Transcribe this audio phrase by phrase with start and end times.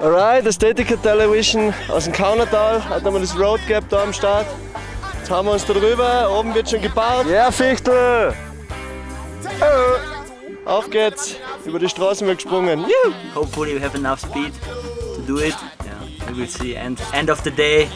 [0.00, 4.46] Alright, Aesthetica Television aus dem Kaunertal hat einmal das Road Gap da am Start.
[5.18, 7.26] Jetzt haben wir uns da drüber, oben wird schon gebaut.
[7.26, 8.32] Ja, yeah, Fichtel!
[9.60, 10.68] Oh.
[10.70, 11.36] Auf geht's,
[11.66, 12.80] über die Straßen wird gesprungen.
[12.80, 13.14] Juhu.
[13.34, 14.54] Hopefully we have enough speed
[15.16, 15.54] to do it.
[15.84, 16.74] Yeah, we will see.
[16.74, 17.86] End, end of the day.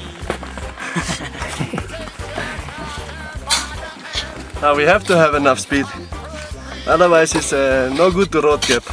[4.60, 5.86] Now we have to have enough speed.
[6.86, 8.84] Otherwise it's uh, no good to road gap.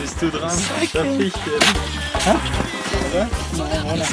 [0.00, 0.50] Bist du dran?
[3.10, 3.28] Oder?
[3.56, 4.04] Nein, Mona.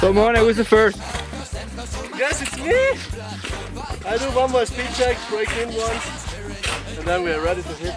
[0.00, 0.98] So Mona, who's the first?
[2.18, 2.98] Yes, it's me!
[4.06, 6.34] I do one more speed check, break in once,
[6.98, 7.94] and then we are ready to hit.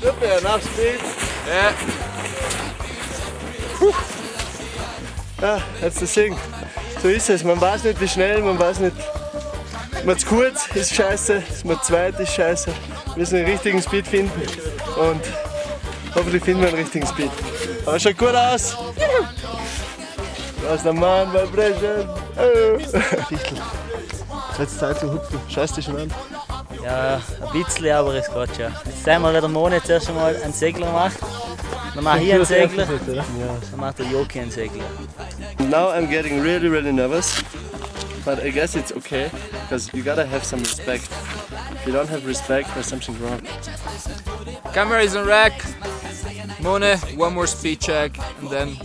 [0.00, 1.00] Good there, enough speed.
[1.46, 1.72] Ja.
[5.40, 6.36] Ja, that's the thing.
[7.02, 7.44] So ist es.
[7.44, 8.96] Man weiß nicht, wie schnell, man weiß nicht.
[10.04, 12.72] Man zu kurz ist scheiße, man zu weit ist scheiße.
[13.06, 14.42] Wir müssen den richtigen Speed finden
[14.96, 15.20] und
[16.14, 17.30] hoffentlich finden wir einen richtigen Speed.
[17.84, 18.76] Aber schaut gut aus.
[20.74, 22.08] Ist der Mann, Vibration.
[22.36, 22.78] Oh.
[22.78, 23.58] Fichtel.
[24.58, 25.40] Jetzt Zeit zu hupfen.
[25.48, 26.14] Scheiß dich schon an.
[26.84, 28.74] Ja, ein bisschen, aber es geht schon.
[28.84, 31.16] Jetzt haben wir der Mone zuerst einmal einen Segler gemacht.
[31.98, 32.86] Dann mache ich einen Segler.
[32.86, 34.84] Dann macht der Joki einen Segler.
[35.68, 37.42] Now I'm getting really, really nervous.
[38.24, 39.32] But I guess it's okay,
[39.62, 41.08] because you gotta have some respect.
[41.74, 43.40] If you don't have respect, there's something wrong.
[44.72, 45.60] Camera is on rack.
[46.60, 48.76] Mone, one more speed check, and then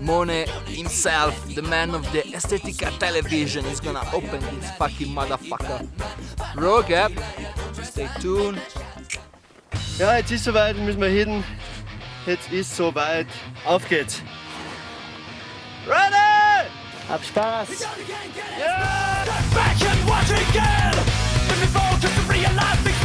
[0.00, 5.86] Mone himself, the man of the Aesthetica television, is gonna open this fucking motherfucker.
[6.56, 7.12] Roll gap.
[7.84, 8.58] Stay tuned.
[10.00, 11.44] Ja, jetzt ist soweit, müssen wir hin.
[12.26, 13.28] Jetzt ist soweit.
[13.64, 14.20] Auf geht's.
[15.86, 16.68] Ready!
[17.08, 17.86] Hab Spaß!
[22.84, 22.95] back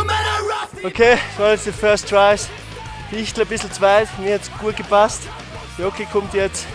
[0.00, 0.84] Rough.
[0.84, 2.48] Okay, das waren jetzt die First Tries.
[3.10, 5.22] Fichtel ein bisschen zu weit, mir hat gut gepasst.
[5.78, 6.66] Joki kommt jetzt.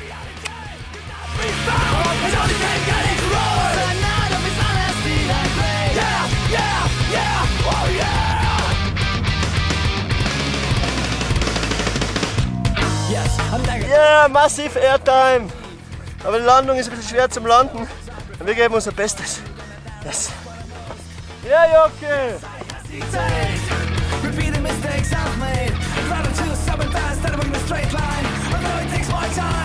[13.87, 15.47] Ja, massiv Airtime.
[16.23, 17.87] Aber die Landung ist ein bisschen schwer zum Landen.
[18.39, 19.39] Und wir geben unser Bestes.
[20.05, 20.31] Yes.
[21.43, 22.37] Ja, Joki!
[24.23, 25.71] Repeating mistakes I've made.
[26.11, 28.25] Rather choose something fast instead of a straight line.
[28.53, 29.64] Although it takes more time.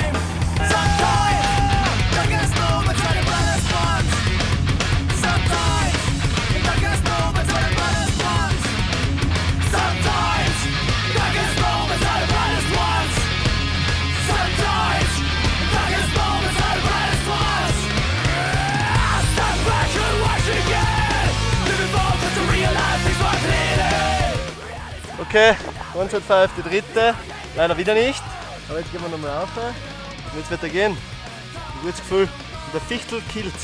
[25.30, 25.54] Okay,
[25.94, 27.14] 105 die dritte.
[27.54, 28.20] Leider wieder nicht.
[28.68, 29.48] Aber jetzt gehen wir nochmal auf.
[29.56, 30.90] Und jetzt wird er gehen.
[30.90, 32.22] Ein gutes Gefühl.
[32.22, 33.54] Und der Fichtel killt.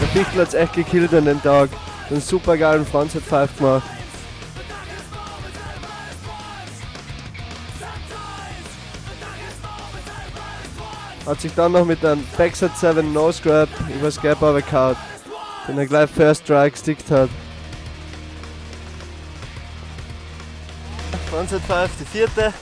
[0.00, 1.68] Der Fichtel hat es echt gekillt an den Tag.
[2.08, 3.82] Einen super geilen Frontside 5 gemacht.
[11.26, 14.96] Hat sich dann noch mit einem Backside 7 No Scrap übers Gap gehauen,
[15.68, 17.30] den er gleich First Try gestickt hat.
[21.30, 22.52] Frontside 5, die vierte.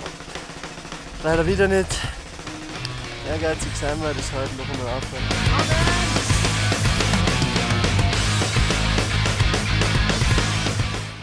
[1.24, 1.88] Leider wieder nicht.
[3.28, 5.22] Ehrgeizig sein wir, das heute noch einmal aufhören.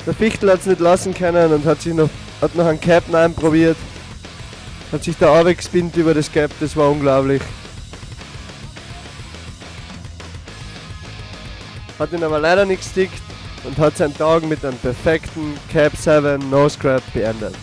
[0.06, 2.10] Der Fichtel hat es nicht lassen können und hat sich noch,
[2.42, 3.78] hat noch einen Cap 9 probiert.
[4.92, 7.42] Hat sich da gespinnt über das Gap, das war unglaublich.
[12.00, 13.22] Hat ihn aber leider nicht gestickt
[13.64, 17.56] und hat seinen Tag mit einem perfekten Cap 7 No Scrap beendet.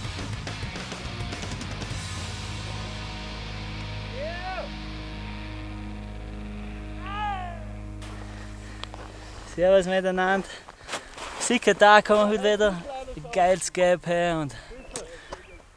[9.55, 10.49] Servus miteinander.
[11.39, 12.83] Sicher Tag haben wir heute wieder.
[13.33, 14.53] Geiles Gap her und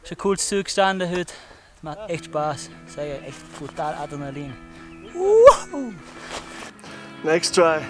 [0.02, 1.32] schon ein cooles Zeug gestanden heute.
[1.76, 2.70] Es macht echt Spaß.
[2.86, 4.52] Ich sage echt brutal Adrenalin.
[7.22, 7.80] Next try.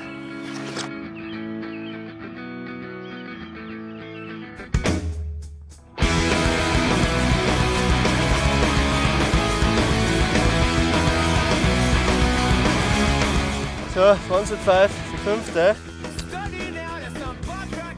[13.99, 15.75] So, Frontside 5, die fünfte.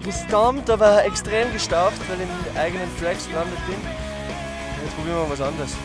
[0.02, 3.76] Gestammt, aber extrem gestaucht, weil ich in den eigenen Tracks gelandet bin.
[4.82, 5.76] Jetzt probieren wir was anderes.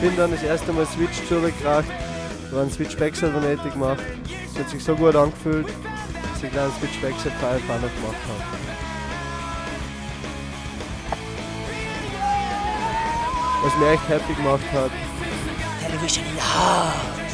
[0.00, 1.84] Bin dann das erste Mal Switch zurückgebracht,
[2.50, 4.02] war ein Switch Backside von Ethik gemacht.
[4.52, 7.94] Es hat sich so gut angefühlt, dass ich einen kleinen Switch Backside 5 auch noch
[7.94, 8.42] gemacht habe.
[13.62, 14.90] Was mir echt happy gemacht hat,
[15.80, 17.25] Television in the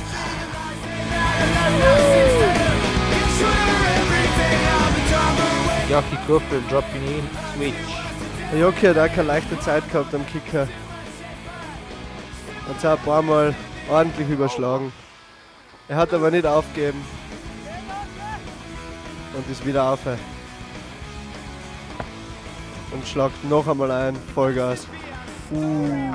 [5.92, 6.04] heart.
[6.04, 7.74] Jackie Cooper dropping in, switch.
[8.52, 10.68] Der Jockey hat auch keine leichte Zeit gehabt am Kicker.
[12.68, 13.54] Hat es auch ein paar Mal
[13.90, 14.92] ordentlich überschlagen.
[15.88, 17.02] Er hat aber nicht aufgegeben.
[19.34, 20.00] Und ist wieder auf.
[22.92, 24.86] Und schlagt noch einmal ein, Vollgas.
[25.50, 26.10] Uh,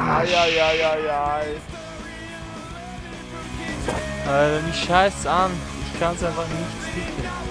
[4.27, 5.51] Alter, mich scheißt's an.
[5.93, 7.46] Ich kann's einfach nicht sticken.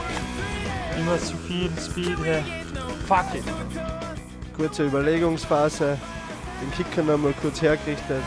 [0.99, 2.43] Immer zu viel Speed her.
[3.07, 3.45] Fuck it.
[4.57, 5.99] kurze Überlegungsphase.
[6.63, 8.23] Den Kicker nochmal kurz hergerichtet.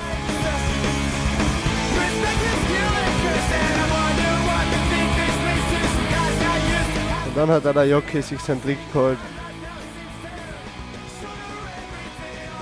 [7.25, 9.17] Und dann hat der Jockey sich seinen Trick geholt.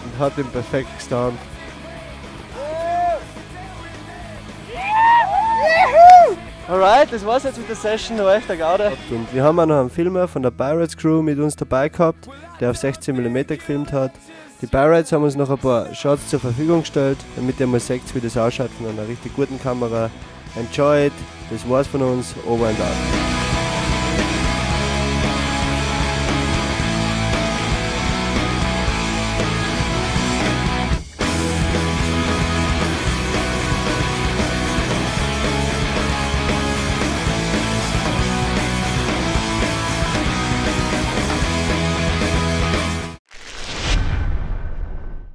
[0.05, 1.56] Und hat ihn perfekt gestanden.
[6.67, 8.91] Alright, das war's jetzt mit der Session, war echt der Gaude.
[9.09, 12.27] Und wir haben auch noch einen Filmer von der Pirates Crew mit uns dabei gehabt,
[12.59, 14.11] der auf 16mm gefilmt hat.
[14.61, 18.13] Die Pirates haben uns noch ein paar Shots zur Verfügung gestellt, damit ihr mal seht,
[18.13, 20.09] wie das ausschaut von einer richtig guten Kamera.
[20.57, 21.13] Enjoy it,
[21.49, 23.36] das war's von uns, over and out.